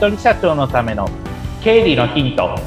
[0.00, 1.06] 人社長のための
[1.62, 2.58] 経理のヒント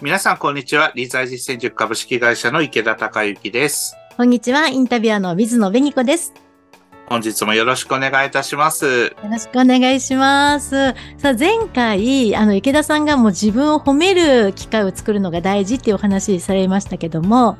[0.00, 6.32] 皆さんこんにちは理財実践塾株式会社の池田孝之ですこんにちはインタビュアーの水野紅子です
[7.06, 8.86] 本日もよろしくお願いいたします。
[8.86, 10.94] よろしくお願いします。
[11.18, 17.58] さあ、前回、あの、池田さんがもう自分を褒める機会を作るのが大事っていうお話されましたけども、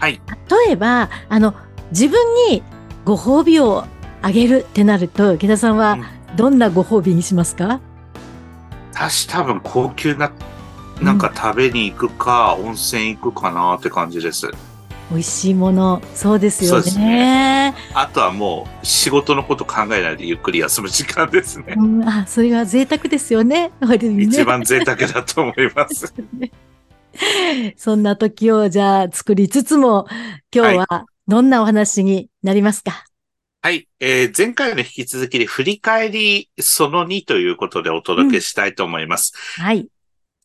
[0.00, 0.18] はい。
[0.66, 1.54] 例えば、あの、
[1.90, 2.18] 自分
[2.48, 2.62] に
[3.06, 3.84] ご褒美を
[4.20, 5.96] あげるってなると、池田さんは
[6.34, 7.80] どんなご褒美にしますか、うん、
[8.92, 10.32] 私多分高級な、
[11.00, 14.48] なんか食べに行くか、うん、温泉行くかなって感じです。
[15.12, 17.70] 美味しいもの、そうですよね。
[17.70, 21.74] ねあとはもう仕事のこと考えないでゆっくり休む時間ですね。
[21.76, 23.70] うん、あ、それは贅沢ですよね。
[23.80, 26.12] ね一番贅沢だと思います。
[27.78, 30.08] そんな時をじゃあ作りつつも、
[30.52, 33.04] 今日はどんなお話になりますか、
[33.60, 39.32] はい、えー、前回の引き続きで振り返りその2ということでお届けしたいと思います。
[39.58, 39.88] うん、はい。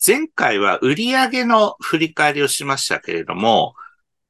[0.06, 3.76] 前回は売上の振り返りをしましたけれども、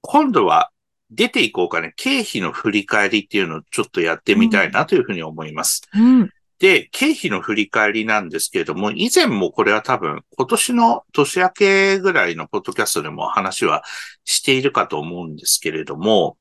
[0.02, 0.72] 今度は
[1.09, 5.83] 出ていこうかね、経費の振り返りっていうのをちょっとやってみたいなというふうに思います。
[5.94, 6.29] うん、
[6.59, 13.83] で、経費の振り返りなんですけれども、以前もこれは多分今年の年明けぐらいのポッドキャストでも話は
[14.25, 16.38] しているかと思うんですけれども、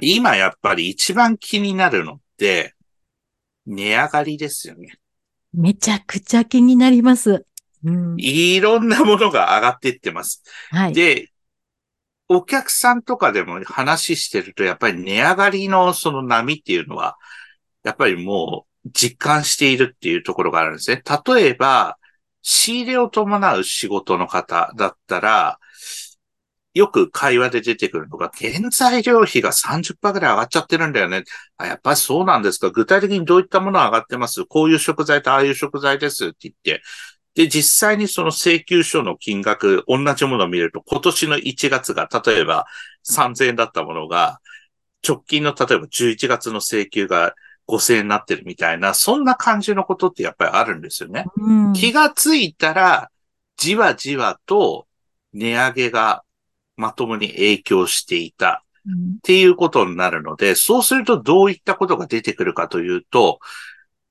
[0.00, 2.74] 今やっぱり一番気になるのって、
[3.66, 4.98] 値上がりですよね。
[5.52, 7.44] めちゃくちゃ気になります。
[7.84, 10.42] うん、いろんなものが上がっていってます。
[10.70, 10.92] はい。
[10.92, 11.30] で、
[12.28, 17.16] お客さんとかでも話してると、やっぱり値上がりのその波っていうのは、
[17.84, 21.02] やっぱりもう実感しているっていうところがあるんですね。
[21.26, 21.98] 例えば、
[22.42, 25.58] 仕入れを伴う仕事の方だったら、
[26.78, 31.24] よく会話で出てくるのが、原材料費が30%ぐらい上がっちゃってるんだよね。
[31.56, 32.70] あ、やっぱりそうなんですか？
[32.70, 34.44] 具体的にどういったもの上がってます？
[34.46, 36.82] こういう食材とああいう食材ですって言って、
[37.34, 42.66] で、実際にその請求書の金額、同じものを見ると、今年の1月が、例えば
[43.08, 44.40] 3000円だったものが、
[45.06, 47.34] 直近の例えば11月の請求が
[47.68, 51.26] 5000円になってるみたいな、そんな感じのことってやっぱりあるんですよね。
[51.36, 53.10] うん、気がついたら、
[53.56, 54.86] じわじわと
[55.32, 56.22] 値上げが
[56.78, 58.64] まともに影響していた。
[59.18, 63.38] っていうことになるので、そうするとどういったことが出てくるかというと、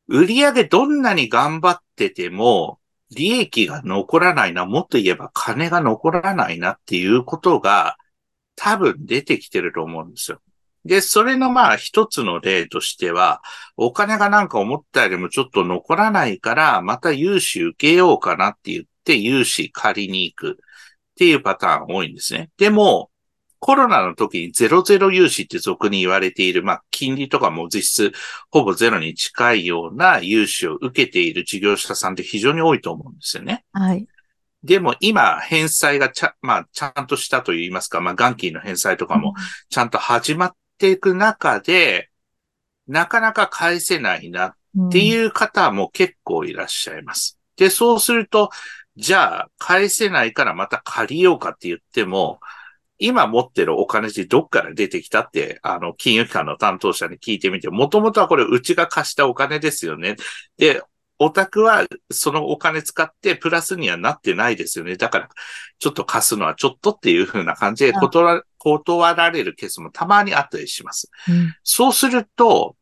[0.08, 2.80] 売上どんなに頑張ってても、
[3.10, 7.98] 利益が残らないな、もっと言えば金が残らないなっていうことが
[8.56, 10.42] 多分出てきてると思うんですよ。
[10.86, 13.42] で、それのまあ一つの例としては、
[13.78, 20.60] お金がなんか思ったよりもちょっと残らないから、また融資受けようかなって言って融資借りに行く
[21.18, 22.52] っていうパターン多いんですね。
[22.60, 23.10] でも、
[23.58, 28.14] コロナの時にゼロゼロ融資って俗に言われている、まあ、金利とかも実質
[28.52, 33.66] ほぼゼロに近いような融資を受けている事業者さんって非常に多いと思うんですよね。
[33.74, 34.06] はい。
[34.64, 39.34] でも今、返済がちゃ、まあ、ちゃんとしたと言いますか、まあ、元金の返済とかも
[39.70, 42.12] ちゃんと始まっていく中で、
[42.88, 44.54] うん、なかなか返せないなっ
[44.92, 47.40] ていう方も結構いらっしゃいます。
[47.56, 48.52] で、そうすると、
[48.98, 52.40] じゃあ、返せないからまた借りようかって言っても、
[53.00, 60.16] 今持ってるお金ってどっから出てきたって、あの、金融機関の担当者に聞いてみて、もともとはこれうちが貸したお金ですよね。
[60.58, 60.82] で、
[61.20, 64.98] お宅はそのお金使ってプラスにはなってないですよね。
[64.98, 65.30] だから、
[65.78, 71.10] ちょっと貸すのはちょっとっていう風な感じで断断られるケースもたまにあったりします。
[71.30, 72.76] うん、そうすると、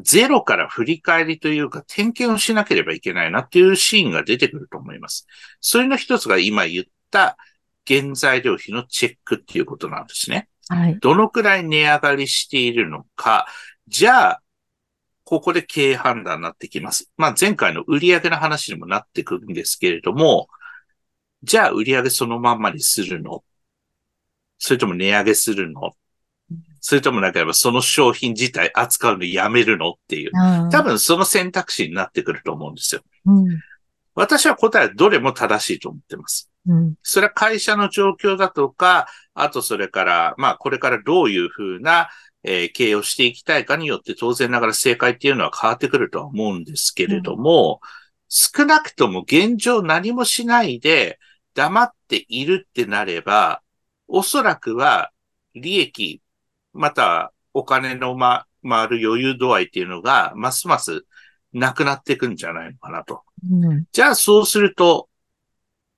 [0.00, 5.26] ゼロから振り返りというか点検をしなければいけないなっていうシーンが出てくると思います。
[5.60, 7.36] それの一つが今言った
[7.86, 10.48] 原材料費のチェックっていうことなんですね。
[10.68, 10.98] はい。
[11.00, 13.46] どのくらい値上がりしているのか。
[13.88, 14.42] じゃあ、
[15.24, 17.10] ここで経営判断になってきます。
[17.16, 20.48] まあ前回の売上の話にもなってくるんですけれども、
[21.42, 23.42] じゃあ売上そのまんまにするの？
[24.58, 25.92] それとも値上げするの？
[26.84, 30.32] それともなんかその商品自体扱うのやめるのっていう。
[30.72, 33.02] 多分その選択肢になってくると思うんですよ。
[33.24, 33.60] うん、
[34.16, 36.50] 私は答えはどれも正しいと思ってます。
[36.66, 42.08] うん、それは会社の状況だとか、あとそれから、まあこれからどういうふうな、
[42.42, 47.88] えー、経営をしていきたいかによって当然ながら正解っていうのは変わってくるとは思うんですけれども、うん、
[48.28, 51.20] 少なくとも現状何もしないで
[51.54, 53.62] 黙っているってなれば、
[54.08, 55.12] おそらくは
[55.54, 56.21] 利益、
[56.72, 61.04] またお金のま、回る余裕度合いっていうのが、ますます
[61.52, 63.22] なくなっていくんじゃないのかなと。
[63.50, 65.08] うん、じゃあそうすると、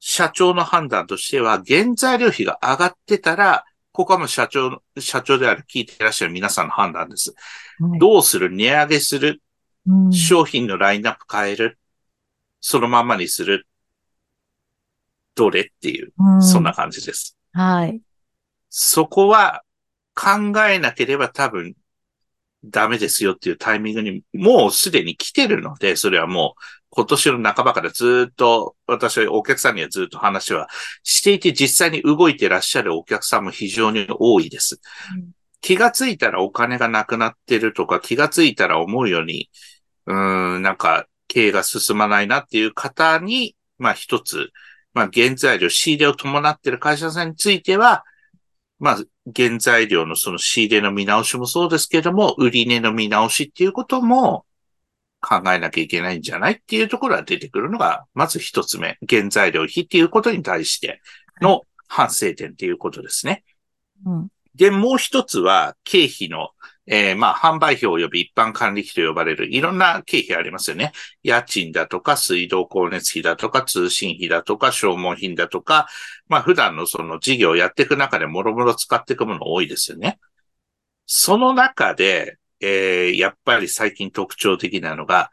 [0.01, 7.35] 社長の判断としては、原材料費が上がってたら、ここはもう社長、社長である聞いていらっしゃる皆さんの判断です。
[7.79, 8.51] はい、どうする？
[8.51, 9.43] 値上げする、
[9.87, 11.79] うん、商品のラインナップ変える？
[12.61, 13.67] そのままにする？
[15.35, 15.61] どれ？
[15.61, 17.37] っていう、うん、そんな感じです。
[17.53, 18.01] はい。
[18.69, 19.63] そこは
[20.15, 21.75] 考えなければ多分
[22.65, 30.69] ダメですよっていうタイミングにもうすでに来てるので、それはもう今年の半ばからずっと、私はお客さんにはずっと話は
[31.03, 34.81] していて、実際に動いてらっしゃるお客さんも非常に多いです。
[35.17, 39.51] うん、気がついたらお金がなくなってるとか、気がついたら思うように、
[40.07, 44.51] うん、なんか経営が進まないなっていう方に、まあ一つ、
[44.95, 48.05] まあ原材料、仕入れを伴っている会社さんについては、
[48.79, 48.99] まあ
[49.35, 54.45] 原材料のその仕入れの見直しもそうですけれども、売値の見直しっていうことも、
[55.25, 61.01] 考えなきゃいけないんじゃないっていうところが出てくるのが、まず一つ目、原材料費っていうことに対して
[61.41, 63.43] の反省点っていうことですね。
[64.05, 66.51] うん、で、もう一つは、経費の、
[66.87, 70.93] えー、まあ、販売費及び一般管理費と呼ばれるいろんな経費ありますよね。
[71.23, 75.89] 家賃だとか、水道光熱費だとか、通信費だとか、消耗品だとか、
[76.29, 80.19] まあ、普段のその事業をやっていく中でもろもろ使っていくもの多いですよね。
[81.07, 85.31] その中で、えー、やっぱり最近特徴的なのが、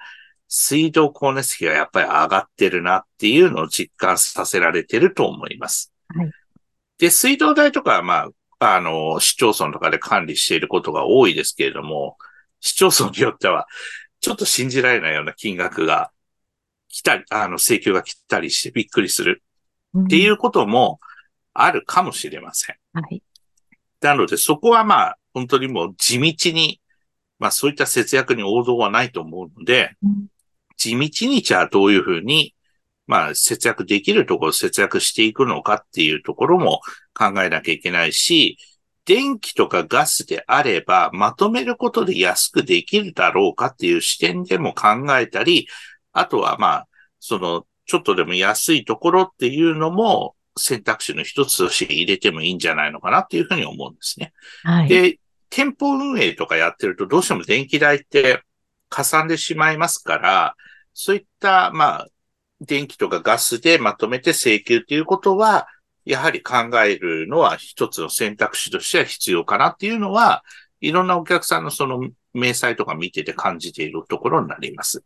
[0.47, 5.93] 水道光熱費がやっぱり上がってるなっていうのを実感させられてると思います。
[6.09, 6.31] はい、
[6.97, 8.29] で、水道代とかは、まあ、
[8.63, 12.17] あの、市町村とかで管理していることが多いですけれども、
[12.59, 13.67] 市町村によっては、
[14.19, 16.11] ちょっと信じられないような金額が
[16.87, 19.43] 来たり、あの、請求が来たりしてびっくりする
[19.97, 20.99] っていうことも
[21.53, 22.75] あるかもしれません。
[22.93, 23.23] はい。
[23.99, 26.81] なので、そこはまあ、本当にもう地道に
[27.41, 30.27] まあそういった節約に王道はないと思うので、うん、
[30.77, 32.53] 地道にじゃあどういうふうに、
[33.07, 36.81] まあ節約できるところを節約していくのかっていうところも
[37.13, 38.57] 考えなきゃいけないし、
[39.05, 45.67] 電気とかガスであれば、まとめることで安くできるだろうかっていう視点でも考えたり、
[46.13, 46.87] あとはまあ、
[47.19, 54.33] その、ちょっとでも安いところっていうのも選択肢の一つとして入れてもいいんじゃないのかなっていうふうに思うんですね。
[54.63, 55.19] はい、で、
[55.49, 58.43] 店舗運営とかやってるとどうしても電気代って
[58.87, 60.55] かさんでしまいますから、
[60.93, 62.07] そういった、まあ、
[62.61, 65.67] 電気とかガスでまとめて請求っていうことは、
[66.05, 70.43] やはり考えるのは一つの選択肢としては必要かなっていうのは、
[70.79, 71.99] いろんなお客さんのその
[72.33, 75.03] 明細とか見てて感じているところになります。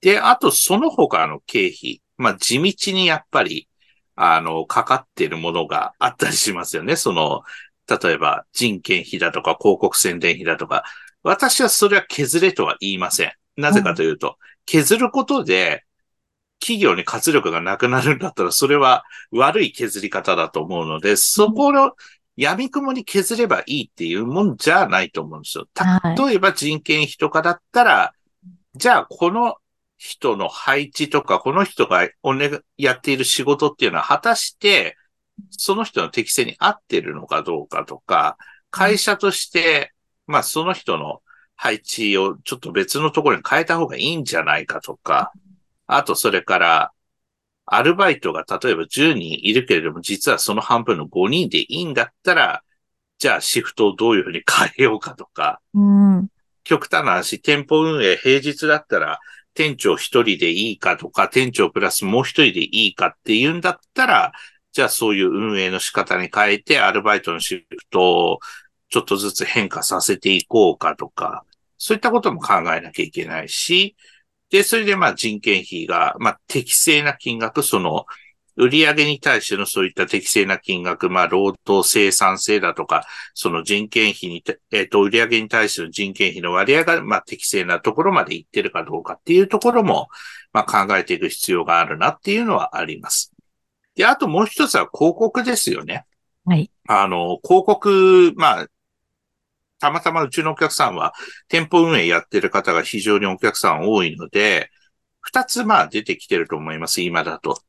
[0.00, 3.68] で、あとその他の経費、まあ地道にやっぱり、
[4.16, 6.96] あの、かかっているものがあったりしますよね。
[6.96, 7.42] その、
[7.88, 10.84] 例えば人件費だとか広告宣伝費だとか、
[11.22, 13.32] 私はそれは削れとは言いません。
[13.56, 14.34] なぜかというと、うん、
[14.66, 15.83] 削ることで
[16.64, 21.92] 企業に活力がなくなるんだったら、それは悪い削り方だと思うので、そこの
[22.36, 25.66] 闇雲に削ればいいっていうもんじゃないと思うんですよ。
[26.16, 28.12] 例えば人件費とかだったら、
[28.74, 29.56] じゃあこの
[29.98, 34.96] 人の配置とか、この人がおね、やっている仕事っていうのは果たして
[35.50, 38.36] その人の適性に合ってるのかどうかとか、
[38.70, 39.92] 会社として、
[40.26, 41.20] まあその人の
[41.56, 45.32] 配置をちょっと別のところに変えた方がいいんじゃないかとか、
[45.86, 46.92] あとそれから、
[47.66, 52.62] アルバイトが例えば10人いるけれども、実はその半分の5人でいいんだったら、
[53.18, 56.28] じゃあシフトをどういうふうに変えようかとか、うん、
[56.64, 59.20] 極端な話、店舗運営平日だったら、
[59.54, 64.32] 店長一人でいいかとか、店長プラスもう一人でいいかっていうんだったら、
[64.72, 68.38] じゃあそういう運営の仕方に変えて、アルバイトのシフトを
[68.90, 71.44] ちょっとずつ変化させていこうかとか、
[71.78, 73.96] そういったことも考えなきゃいけないし、
[74.50, 78.06] で、それでまあ人件費が、まあ適正な金額、その、
[78.56, 90.08] 売上に対してのそういった適正な金額、まあ、労働生産性だとか、その人件費に、えっ、ー、と、売上に対しての人件費の割合が、まあ、適正なところまでいってるかどうかっていうところも、
[90.52, 93.32] まあ、考えていく必要があるなっていうのはあります。
[93.96, 96.04] で、あともう一つは広告ですよね。
[96.44, 96.70] はい。
[96.86, 98.66] あの、広告、まあ、
[99.84, 101.12] たまたまうちのお客さんは
[101.48, 104.70] 店舗運営やってる方が非常にお客さん多いので、
[105.20, 107.60] 二つまあ出てきてると思います、今だと。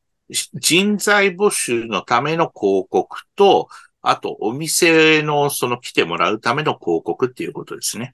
[0.54, 3.68] 人材募集のための広告と、
[4.02, 8.14] あとお店のその来てもらうための広告っていうことですね。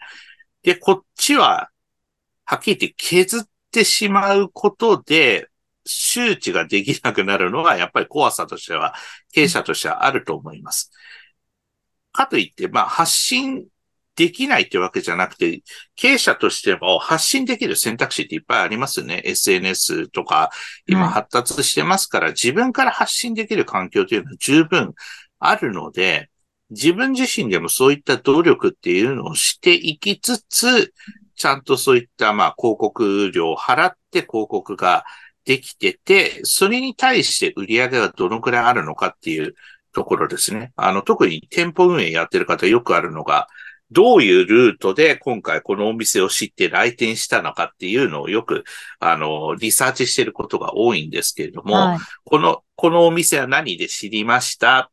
[0.63, 1.69] で、こっちは、
[2.45, 5.47] はっきり言って削ってしまうことで、
[5.85, 8.95] 周知ができなくなるのは、やっぱり怖さとしては、
[9.31, 10.91] 経営者としてはあると思います。
[12.11, 13.65] かといって、まあ、発信
[14.21, 15.63] できないってわけじゃなくて、
[15.95, 19.23] 経営者としても発信できる選択肢っていっぱいありますよね。
[19.25, 20.51] SNS とか、
[20.85, 24.93] 今発達してますから、自分から発信できる環境というのは十分
[25.39, 26.29] あるので、
[26.69, 30.93] 自分自身でもそういった努力っていうのをしていきつつ、
[31.35, 35.03] ちゃんとそういったまあ広告料を払って広告が
[35.45, 39.55] できてて、それに対して売り上げがどのくらいあるのかっていう
[39.93, 40.73] ところですね。
[40.75, 43.47] あの、特に店舗運営やってる方よくあるのが、
[43.91, 48.63] どういうルートで今回このお店を知って来店したのかっていうのをよく、
[48.99, 54.89] あの、リサーチしてることが多いんですけれども、はい、この、このお店は何で知りました？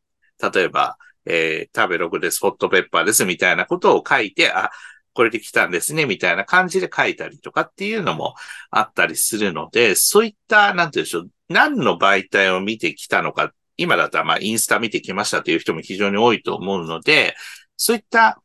[0.53, 4.71] 例えば、えー、食べログです、ホットペッパーですみたいなことを書いて、あ、
[5.15, 8.35] これで来たんですね、みたいな感じで書いたりとかっていうのも
[8.71, 17.37] あったりするので、そういった、なんて言うんでしょう、何の媒体を見てきたのか、今だったらまあインスタ見てきましたという人も非常に多いと思うので、
[17.77, 18.41] そういった、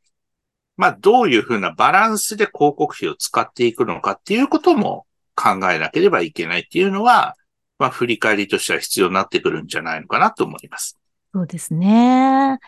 [0.77, 7.35] まあどういうふうなバランスで広告費を使っていくのかっていうことも考えなければいけないっていうのは、
[7.79, 10.97] まあ振り返りとしては必要になってくるんじゃないのかなと思います。
[11.33, 12.59] そうですね。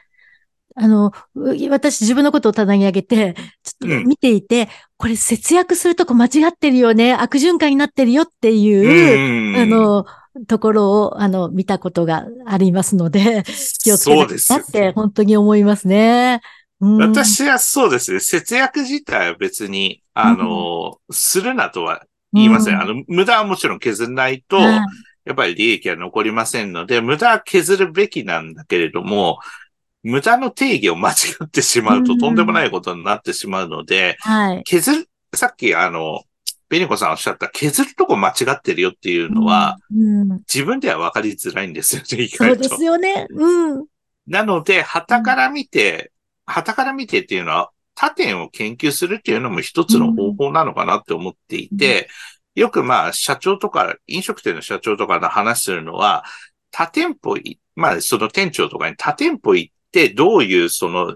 [0.77, 1.13] あの、
[1.69, 3.33] 私自分のことを棚に上げて、
[3.63, 10.05] ちょっと見ていて、うん、これ節約するとこ間違ってるよね、悪循環になってるよっていう、あの、
[10.47, 13.43] ところを、あの、見たことがありますので、
[13.83, 16.41] 気をつけなきゃって本当に思いますね。
[16.81, 18.19] うん、私はそうですね。
[18.19, 22.81] 節約自体は別に、あの、うん、するなとは言いません。
[22.81, 24.83] あの、無駄はもちろん削らないと、や
[25.31, 29.39] っぱり利益は残りませんので、無駄は削るべきなんだけれども、
[30.03, 31.13] 無駄の定義を間違
[31.43, 36.21] ってしまうととんでもないことになってしまうので、はい、削る、さっきあの、
[36.69, 42.63] ベニコさんおっしゃった削るとこ間違ってるよっていうのは、うんうん、自分では分かりづらいんですよね、意外と。
[42.63, 43.27] そうですよね。
[43.29, 43.85] うん。
[44.27, 46.11] なので、旗から見て、
[46.45, 52.09] 旗から見てっていうのは、他店を研究するっていうのも一つの方法なのかなって思っていて、
[52.55, 56.25] うん、よくまあ、社長とか、飲食店の社長とかの話するのは、
[56.71, 57.37] 他店舗、
[57.75, 61.15] まあ、その店長とかに他店舗行ってどういうその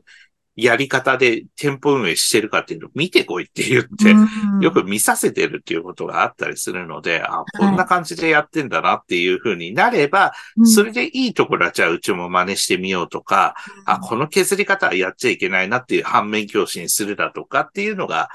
[0.62, 4.16] やり方で店舗運営してるかっていうのを見てこいって言って、
[4.62, 18.30] よく見させてるっていうことがあったりするので、あ、こんな感じでやってんだなっていうふうになれば、それでいいところはじゃあうちも真似してみようとか、あ、この削り方はやっちゃいけないなっていう反面教師にするだとかっていうのが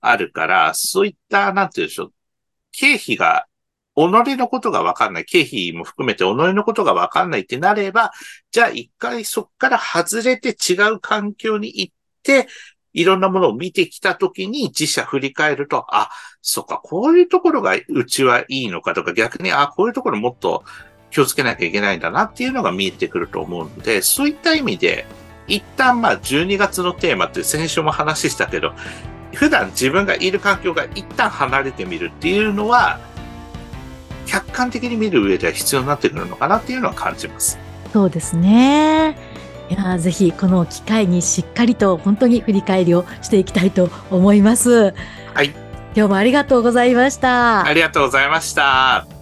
[0.00, 2.12] あるから、そういった、なんて言うんでしょう、
[2.72, 3.46] 経費が
[3.98, 8.12] 己のことがわかんない、経費も含めて己のことがわかんないってなれば、
[8.52, 12.48] じゃあ一回そっから外れて違う環境に行って、
[12.92, 16.10] いろんなものを見てきたときに自社振り返ると、あ、
[16.42, 20.64] そっか、こういうところがうちはいいのかとか、逆に、あ、こういうところもっと
[21.10, 25.06] 気をつけなきゃいけないんだなっていうのが見えてくると思うので、そういった意味で、
[25.46, 28.72] 一旦まあ12月のテーマって先週も話したけど、
[29.34, 32.98] 普段自分がいる環境が一旦離れてみるっていうのは、
[34.28, 37.58] 客観的に見る上では必要になってくるのかなっていうのは感じます。
[37.92, 39.16] そうですね。
[39.70, 44.94] いやぜひこの機会にしっかりと本当に振り返りをしていきたいと思います。
[45.34, 45.48] はい。
[45.94, 47.64] 今日もありがとうございました。
[47.64, 49.17] ありがとうございました。